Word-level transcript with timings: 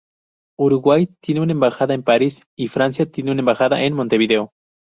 Uruguay 0.59 1.05
tiene 1.19 1.41
una 1.41 1.51
embajada 1.51 1.93
en 1.93 2.01
París 2.01 2.41
y 2.57 2.69
Francia 2.69 3.05
tiene 3.05 3.31
una 3.33 3.41
embajada 3.41 3.83
en 3.83 3.93
Montevideo. 3.93 4.51